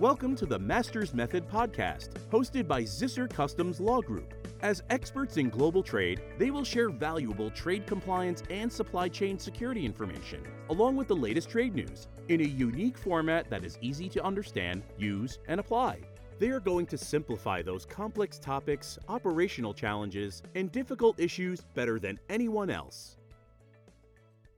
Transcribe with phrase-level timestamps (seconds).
[0.00, 4.34] Welcome to the Masters Method podcast, hosted by Zisser Customs Law Group.
[4.60, 9.86] As experts in global trade, they will share valuable trade compliance and supply chain security
[9.86, 14.24] information, along with the latest trade news, in a unique format that is easy to
[14.24, 16.00] understand, use, and apply.
[16.40, 22.18] They are going to simplify those complex topics, operational challenges, and difficult issues better than
[22.28, 23.16] anyone else.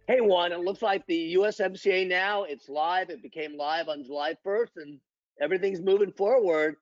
[0.09, 3.11] Hey, Juan, it looks like the USMCA now, it's live.
[3.11, 5.01] It became live on July 1st and
[5.41, 6.77] everything's moving forward.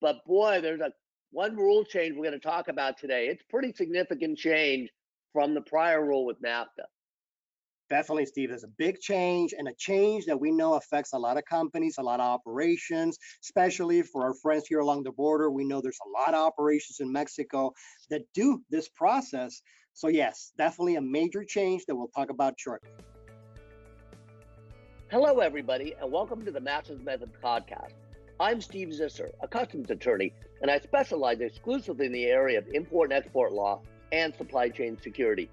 [0.00, 0.92] But boy, there's a
[1.30, 3.28] one rule change we're going to talk about today.
[3.28, 4.90] It's pretty significant change
[5.32, 6.86] from the prior rule with NAFTA.
[7.90, 8.50] Definitely, Steve.
[8.50, 11.96] There's a big change and a change that we know affects a lot of companies,
[11.98, 15.50] a lot of operations, especially for our friends here along the border.
[15.50, 17.72] We know there's a lot of operations in Mexico
[18.10, 19.62] that do this process.
[19.94, 22.90] So yes, definitely a major change that we'll talk about shortly.
[25.10, 27.94] Hello, everybody, and welcome to the Masters Method podcast.
[28.38, 33.10] I'm Steve Zisser, a customs attorney, and I specialize exclusively in the area of import
[33.10, 33.80] and export law
[34.12, 35.48] and supply chain security.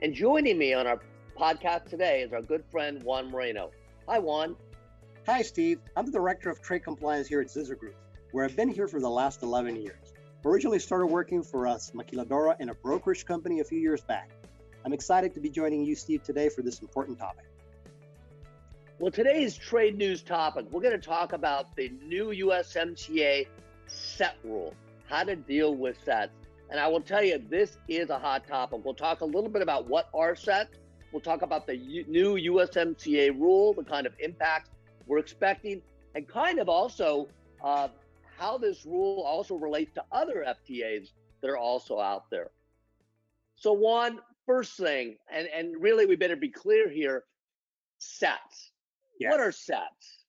[0.00, 1.00] And joining me on our
[1.36, 3.72] podcast today is our good friend Juan Moreno.
[4.08, 4.54] Hi, Juan.
[5.26, 5.80] Hi, Steve.
[5.96, 7.96] I'm the Director of Trade Compliance here at Zisser Group,
[8.30, 10.12] where I've been here for the last 11 years.
[10.44, 14.30] Originally started working for us, Maquiladora, in a brokerage company a few years back.
[14.84, 17.49] I'm excited to be joining you, Steve, today for this important topic.
[19.00, 23.46] Well, today's trade news topic, we're going to talk about the new USMCA
[23.86, 24.74] set rule,
[25.08, 26.34] how to deal with sets.
[26.68, 28.80] And I will tell you, this is a hot topic.
[28.84, 30.76] We'll talk a little bit about what are sets.
[31.12, 34.68] We'll talk about the U- new USMCA rule, the kind of impact
[35.06, 35.80] we're expecting,
[36.14, 37.26] and kind of also
[37.64, 37.88] uh,
[38.38, 41.08] how this rule also relates to other FTAs
[41.40, 42.50] that are also out there.
[43.56, 47.24] So, Juan first thing, and, and really we better be clear here
[47.96, 48.72] sets.
[49.28, 50.24] What are sets?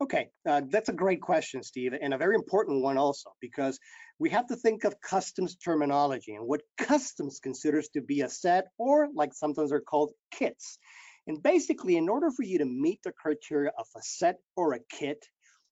[0.00, 3.78] Okay, uh, that's a great question, Steve, and a very important one also, because
[4.18, 8.66] we have to think of customs terminology and what customs considers to be a set,
[8.76, 10.78] or like sometimes they're called kits.
[11.26, 14.80] And basically, in order for you to meet the criteria of a set or a
[14.90, 15.24] kit,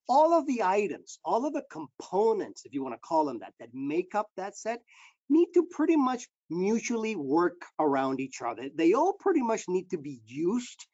[0.09, 3.53] all of the items, all of the components, if you want to call them that,
[3.61, 4.81] that make up that set
[5.29, 8.69] need to pretty much mutually work around each other.
[8.75, 10.87] They all pretty much need to be used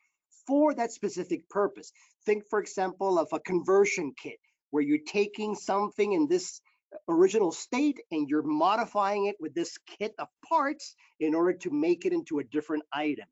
[0.48, 1.92] for that specific purpose.
[2.24, 4.38] Think, for example, of a conversion kit
[4.70, 6.60] where you're taking something in this
[7.08, 12.06] original state and you're modifying it with this kit of parts in order to make
[12.06, 13.26] it into a different item.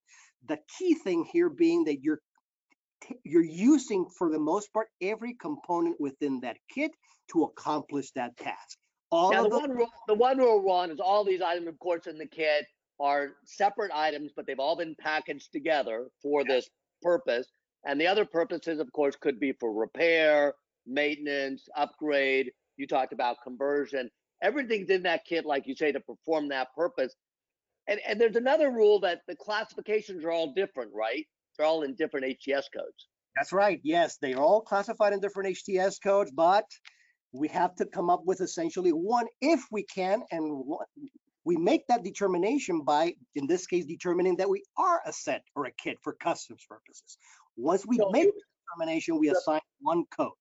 [0.46, 2.20] The key thing here being that you're
[3.24, 6.90] you're using for the most part every component within that kit
[7.30, 8.78] to accomplish that task.
[9.10, 11.78] All now, the, the, one rule, the one rule one is all these items, of
[11.78, 12.66] course, in the kit
[12.98, 16.48] are separate items, but they've all been packaged together for yes.
[16.48, 16.70] this
[17.06, 17.46] purpose.
[17.86, 20.54] And the other purposes, of course, could be for repair,
[20.86, 22.50] maintenance, upgrade.
[22.76, 24.10] You talked about conversion.
[24.42, 27.14] Everything's in that kit, like you say, to perform that purpose.
[27.86, 31.24] And, and there's another rule that the classifications are all different, right?
[31.56, 33.06] They're all in different HTS codes.
[33.36, 33.80] That's right.
[33.84, 36.64] Yes, they are all classified in different HTS codes, but
[37.32, 40.64] we have to come up with essentially one if we can, and
[41.46, 45.66] we make that determination by, in this case, determining that we are a set or
[45.66, 47.18] a kit for customs purposes.
[47.56, 50.32] Once we so make the determination, we assign one code.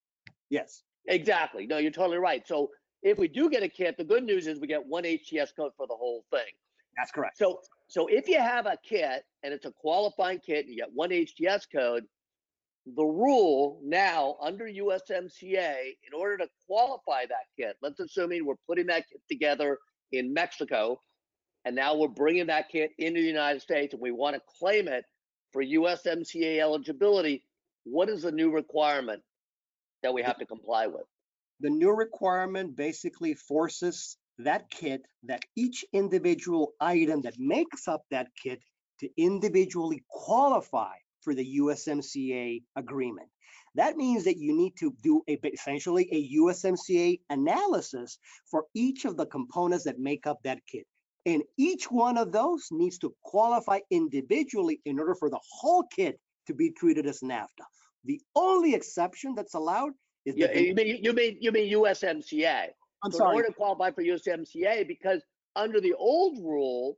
[0.50, 0.82] Yes.
[1.08, 1.68] Exactly.
[1.68, 2.46] No, you're totally right.
[2.48, 2.72] So
[3.04, 5.74] if we do get a kit, the good news is we get one HTS code
[5.78, 6.52] for the whole thing.
[6.98, 7.38] That's correct.
[7.38, 10.90] So so if you have a kit and it's a qualifying kit and you get
[10.92, 12.06] one HTS code,
[12.96, 15.76] the rule now under USMCA,
[16.08, 19.78] in order to qualify that kit, let's assuming we're putting that kit together
[20.18, 21.00] in Mexico,
[21.66, 24.88] and now we're bringing that kit into the United States and we want to claim
[24.88, 25.06] it
[25.52, 27.44] for USMCA eligibility,
[27.86, 29.22] what is the new requirement
[30.04, 31.06] that we have to comply with?
[31.62, 38.28] The new requirement basically forces that kit, that each individual item that makes up that
[38.42, 38.60] kit
[39.00, 43.30] to individually qualify for the USMCA agreement.
[43.76, 48.18] That means that you need to do a, essentially a USMCA analysis
[48.50, 50.86] for each of the components that make up that kit.
[51.26, 56.20] And each one of those needs to qualify individually in order for the whole kit
[56.48, 57.66] to be treated as NAFTA.
[58.06, 59.92] The only exception that's allowed
[60.26, 62.68] is yeah, you mean you mean you mean USMCA.
[63.04, 63.32] I'm so sorry.
[63.32, 65.22] In order to qualify for USMCA, because
[65.56, 66.98] under the old rule,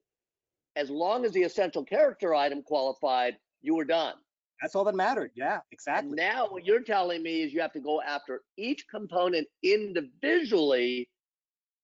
[0.75, 4.13] as long as the essential character item qualified, you were done.
[4.61, 5.31] That's all that mattered.
[5.35, 6.09] Yeah, exactly.
[6.09, 11.09] And now what you're telling me is you have to go after each component individually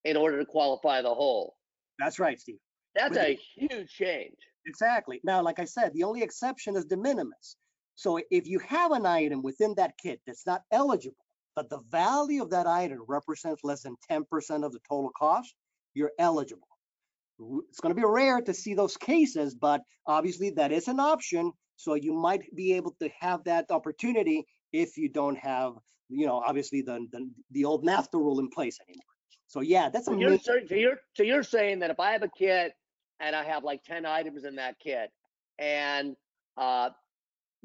[0.04, 1.56] in order to qualify the whole.
[2.00, 2.58] That's right, Steve.
[2.96, 4.36] That's a huge change.
[4.66, 5.20] Exactly.
[5.24, 7.56] Now, like I said, the only exception is de minimis.
[7.96, 11.24] So if you have an item within that kit that's not eligible
[11.56, 14.24] but the value of that item represents less than 10%
[14.66, 15.54] of the total cost,
[15.94, 16.68] you're eligible.
[17.70, 21.52] It's going to be rare to see those cases, but obviously that is an option.
[21.76, 25.74] So you might be able to have that opportunity if you don't have,
[26.10, 29.04] you know, obviously the the, the old NAFTA rule in place anymore.
[29.48, 32.30] So yeah, that's so you're, so you're so you're saying that if I have a
[32.30, 32.74] kit
[33.20, 35.12] and I have like 10 items in that kit
[35.60, 36.16] and
[36.58, 36.90] uh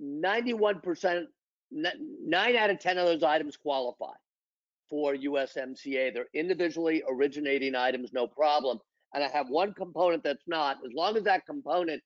[0.00, 1.26] 91%
[1.70, 4.12] nine out of 10 of those items qualify
[4.88, 6.14] for USMCA.
[6.14, 8.78] They're individually originating items, no problem.
[9.14, 12.02] And I have one component that's not, as long as that component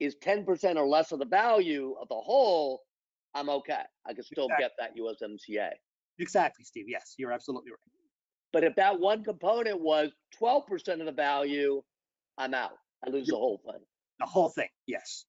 [0.00, 2.82] is 10% or less of the value of the whole,
[3.34, 3.82] I'm okay.
[4.06, 4.64] I can still exactly.
[4.64, 5.70] get that USMCA.
[6.18, 6.86] Exactly, Steve.
[6.88, 7.78] Yes, you're absolutely right.
[8.52, 10.10] But if that one component was
[10.40, 11.82] 12% of the value,
[12.38, 12.78] I'm out.
[13.06, 13.82] I lose the whole thing.
[14.18, 15.26] The whole thing, yes.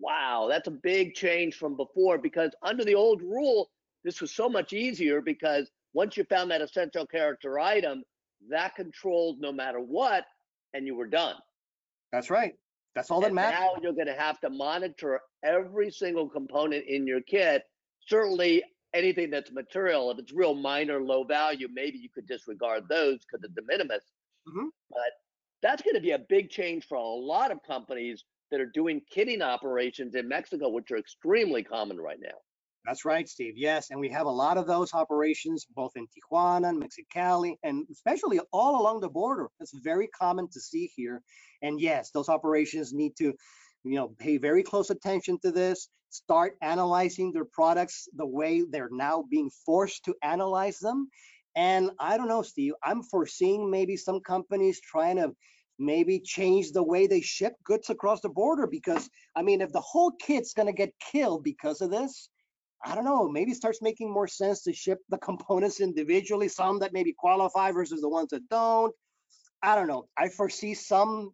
[0.00, 3.70] Wow, that's a big change from before because under the old rule,
[4.04, 8.02] this was so much easier because once you found that essential character item,
[8.48, 10.24] that controlled no matter what,
[10.74, 11.34] and you were done.
[12.12, 12.54] That's right.
[12.96, 13.60] That's all that matters.
[13.60, 17.62] Now you're going to have to monitor every single component in your kit.
[18.08, 18.64] Certainly,
[18.94, 23.44] anything that's material, if it's real minor, low value, maybe you could disregard those because
[23.44, 24.02] of de minimis.
[24.48, 24.68] Mm-hmm.
[24.90, 25.12] But
[25.62, 29.02] that's going to be a big change for a lot of companies that are doing
[29.14, 32.38] kitting operations in Mexico, which are extremely common right now.
[32.86, 33.54] That's right, Steve.
[33.56, 37.84] Yes, and we have a lot of those operations both in Tijuana and Mexicali, and
[37.90, 39.48] especially all along the border.
[39.58, 41.20] That's very common to see here.
[41.62, 43.34] And yes, those operations need to,
[43.82, 45.88] you know, pay very close attention to this.
[46.10, 51.08] Start analyzing their products the way they're now being forced to analyze them.
[51.56, 52.74] And I don't know, Steve.
[52.84, 55.34] I'm foreseeing maybe some companies trying to
[55.80, 59.80] maybe change the way they ship goods across the border because I mean, if the
[59.80, 62.30] whole kit's gonna get killed because of this
[62.84, 66.78] I don't know, maybe it starts making more sense to ship the components individually, some
[66.80, 68.94] that maybe qualify versus the ones that don't.
[69.62, 70.06] I don't know.
[70.16, 71.32] I foresee some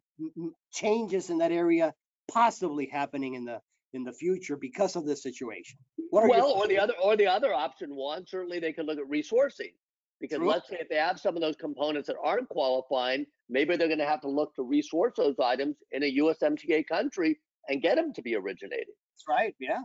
[0.73, 1.93] changes in that area
[2.31, 3.61] possibly happening in the
[3.95, 5.79] in the future because of this situation.
[6.11, 9.73] well, or the other or the other option Juan, certainly they could look at resourcing.
[10.21, 10.49] Because True.
[10.49, 13.99] let's say if they have some of those components that aren't qualifying, maybe they're going
[13.99, 18.13] to have to look to resource those items in a USMCA country and get them
[18.13, 18.95] to be originated.
[19.11, 19.55] That's right.
[19.59, 19.81] Yeah.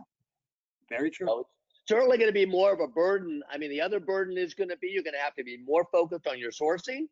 [0.90, 1.26] Very true.
[1.26, 1.46] So
[1.88, 3.42] certainly going to be more of a burden.
[3.50, 5.58] I mean, the other burden is going to be you're going to have to be
[5.66, 7.06] more focused on your sourcing.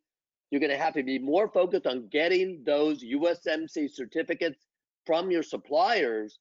[0.50, 4.64] You're going to have to be more focused on getting those USMC certificates
[5.05, 6.38] from your suppliers.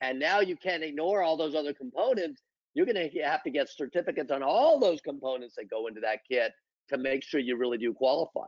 [0.00, 2.42] And now you can't ignore all those other components.
[2.74, 6.20] You're going to have to get certificates on all those components that go into that
[6.30, 6.52] kit
[6.90, 8.46] to make sure you really do qualify.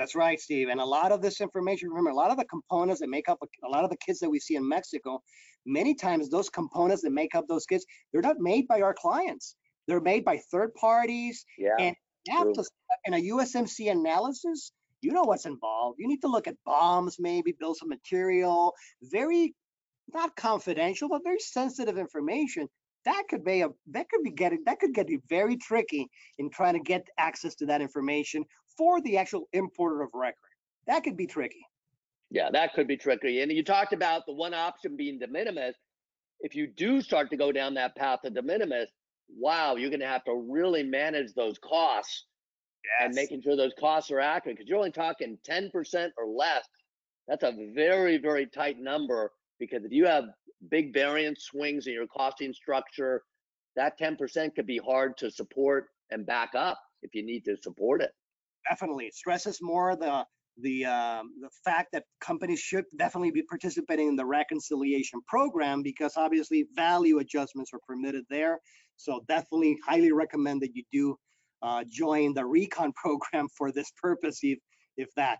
[0.00, 0.68] That's right, Steve.
[0.70, 3.36] And a lot of this information, remember, a lot of the components that make up
[3.42, 5.22] a, a, lot of the kits that we see in Mexico,
[5.66, 9.56] many times those components that make up those kits, they're not made by our clients.
[9.86, 11.44] They're made by third parties.
[11.58, 11.76] Yeah.
[11.78, 11.94] And
[12.54, 12.64] to,
[13.04, 15.98] in a USMC analysis, you know what's involved.
[15.98, 19.54] You need to look at BOMs, maybe build some material, very
[20.14, 22.70] not confidential, but very sensitive information.
[23.04, 26.08] That could be a that could be getting that could get very tricky
[26.38, 28.46] in trying to get access to that information
[28.80, 30.36] for the actual importer of record.
[30.86, 31.66] That could be tricky.
[32.30, 33.42] Yeah, that could be tricky.
[33.42, 35.74] And you talked about the one option being de minimis.
[36.40, 38.88] If you do start to go down that path of de minimis,
[39.36, 42.24] wow, you're going to have to really manage those costs
[42.82, 43.04] yes.
[43.04, 46.66] and making sure those costs are accurate because you're only talking 10% or less.
[47.28, 50.24] That's a very, very tight number because if you have
[50.70, 53.24] big variance swings in your costing structure,
[53.76, 58.00] that 10% could be hard to support and back up if you need to support
[58.00, 58.12] it
[58.68, 60.24] definitely it stresses more the
[60.62, 66.14] the um, the fact that companies should definitely be participating in the reconciliation program because
[66.16, 68.58] obviously value adjustments are permitted there.
[68.96, 71.16] So definitely highly recommend that you do
[71.62, 74.58] uh, join the recon program for this purpose, if
[74.96, 75.38] if that.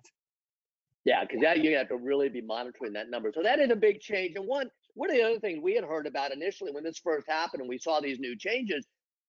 [1.04, 3.32] Yeah, because that you have to really be monitoring that number.
[3.34, 4.36] So that is a big change.
[4.36, 7.28] And one one of the other things we had heard about initially when this first
[7.28, 8.86] happened and we saw these new changes,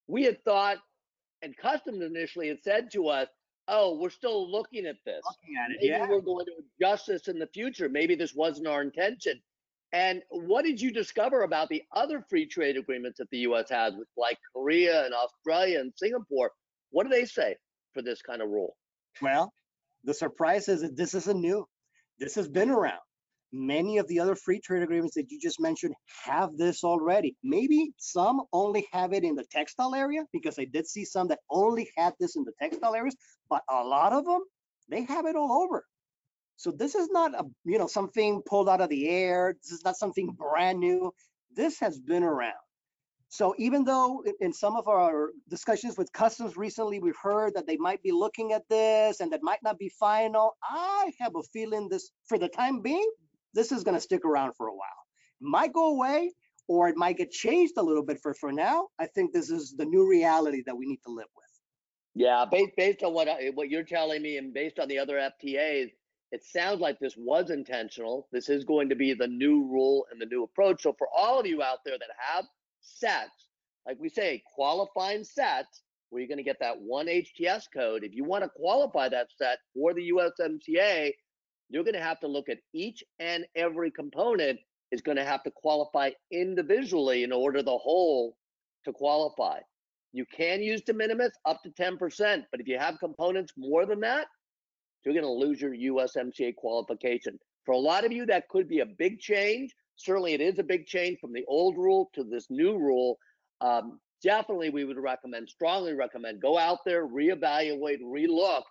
[0.07, 0.77] we had thought,
[1.41, 3.27] and customs initially had said to us,
[3.68, 5.22] oh, we're still looking at this.
[5.25, 6.08] Looking at it, Maybe yeah.
[6.08, 7.89] we're going to adjust this in the future.
[7.89, 9.41] Maybe this wasn't our intention.
[9.94, 13.70] And what did you discover about the other free trade agreements that the U.S.
[13.70, 16.51] has with like Korea and Australia and Singapore?
[16.91, 17.56] What do they say
[17.94, 18.75] for this kind of rule?
[19.22, 19.53] Well,
[20.03, 21.68] the surprise is that this isn't new.
[22.20, 23.01] This has been around.
[23.53, 25.93] Many of the other free trade agreements that you just mentioned
[26.24, 27.36] have this already.
[27.43, 31.39] Maybe some only have it in the textile area because I did see some that
[31.50, 33.15] only had this in the textile areas,
[33.50, 34.41] but a lot of them,
[34.89, 35.86] they have it all over.
[36.55, 39.55] So this is not a, you know, something pulled out of the air.
[39.62, 41.12] This is not something brand new.
[41.53, 42.53] This has been around.
[43.29, 47.77] So even though in some of our discussions with customs recently, we've heard that they
[47.77, 51.88] might be looking at this and that might not be final, I have a feeling
[51.89, 53.10] this, for the time being,
[53.53, 54.88] this is going to stick around for a while.
[55.41, 56.31] It might go away
[56.67, 58.88] or it might get changed a little bit for for now.
[59.00, 61.46] I think this is the new reality that we need to live with.
[62.13, 65.91] Yeah, based based on what what you're telling me and based on the other FTAs,
[66.31, 68.27] it sounds like this was intentional.
[68.31, 70.84] This is going to be the new rule and the new approach.
[70.84, 72.46] So for all of you out there that have
[72.81, 73.48] sets,
[73.86, 78.03] like we say, qualifying sets, where you're going to get that one HTS code.
[78.03, 81.12] If you want to qualify that set for the USMCA,
[81.71, 84.59] you're going to have to look at each and every component
[84.91, 88.35] is going to have to qualify individually in order the whole
[88.83, 89.59] to qualify.
[90.11, 94.01] You can use de minimis up to 10%, but if you have components more than
[94.01, 94.27] that,
[95.05, 97.39] you're going to lose your USMCA qualification.
[97.65, 99.73] For a lot of you, that could be a big change.
[99.95, 103.17] Certainly, it is a big change from the old rule to this new rule.
[103.61, 108.63] Um, definitely, we would recommend, strongly recommend, go out there, reevaluate, relook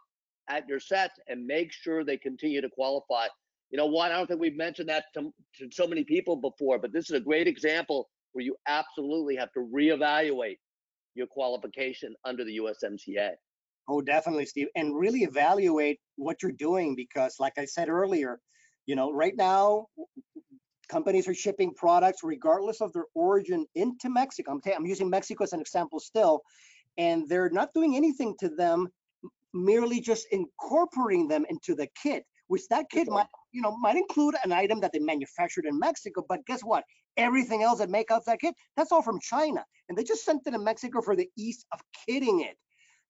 [0.50, 3.26] at your sets, and make sure they continue to qualify.
[3.70, 4.10] You know what?
[4.10, 7.16] I don't think we've mentioned that to, to so many people before, but this is
[7.16, 10.58] a great example where you absolutely have to reevaluate
[11.14, 13.30] your qualification under the USMCA.
[13.88, 14.68] Oh, definitely, Steve.
[14.76, 18.38] And really evaluate what you're doing because, like I said earlier,
[18.86, 19.86] you know, right now,
[20.88, 24.52] companies are shipping products regardless of their origin into Mexico.
[24.52, 26.42] I'm, I'm using Mexico as an example still,
[26.98, 28.88] and they're not doing anything to them,
[29.52, 34.34] merely just incorporating them into the kit, which that kit might, you know, might include
[34.44, 36.24] an item that they manufactured in Mexico.
[36.28, 36.84] But guess what?
[37.16, 40.42] Everything else that make up that kit, that's all from China, and they just sent
[40.46, 42.56] it to Mexico for the ease of kitting it.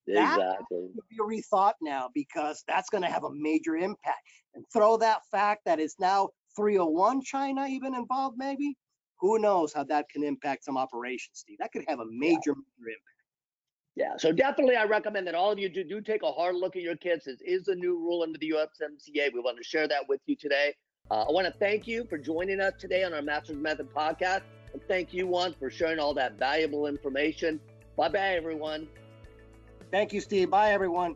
[0.08, 0.88] Exactly.
[0.94, 4.22] That be rethought now because that's going to have a major impact.
[4.54, 8.76] And throw that fact that it's now 301 China even involved, maybe.
[9.20, 11.58] Who knows how that can impact some operations, Steve?
[11.60, 12.54] That could have a major, yeah.
[12.78, 13.19] major impact.
[14.00, 16.74] Yeah, so definitely I recommend that all of you do, do take a hard look
[16.74, 17.26] at your kids.
[17.26, 19.30] This is a new rule under the USMCA.
[19.34, 20.74] We want to share that with you today.
[21.10, 24.40] Uh, I want to thank you for joining us today on our Masters Method podcast.
[24.72, 27.60] And thank you, Juan, for sharing all that valuable information.
[27.98, 28.88] Bye bye, everyone.
[29.90, 30.48] Thank you, Steve.
[30.48, 31.14] Bye, everyone.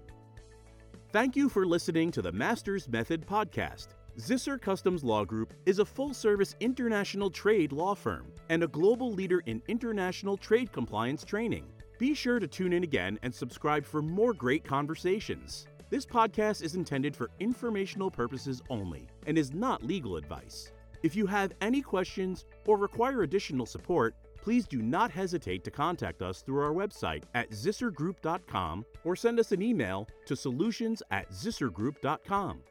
[1.11, 3.95] Thank you for listening to the Masters Method podcast.
[4.19, 9.11] Zisser Customs Law Group is a full service international trade law firm and a global
[9.11, 11.65] leader in international trade compliance training.
[11.99, 15.67] Be sure to tune in again and subscribe for more great conversations.
[15.91, 20.73] This podcast is intended for informational purposes only and is not legal advice.
[21.05, 26.21] If you have any questions or require additional support, please do not hesitate to contact
[26.21, 32.63] us through our website at zissergroup.com or send us an email to solutions at zissergroup.com.